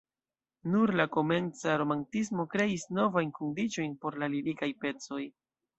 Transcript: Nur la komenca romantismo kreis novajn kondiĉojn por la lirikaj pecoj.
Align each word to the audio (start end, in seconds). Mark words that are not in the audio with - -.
Nur 0.75 0.93
la 1.01 1.05
komenca 1.15 1.75
romantismo 1.83 2.47
kreis 2.57 2.89
novajn 3.01 3.37
kondiĉojn 3.39 3.97
por 4.05 4.23
la 4.25 4.33
lirikaj 4.37 4.77
pecoj. 4.85 5.25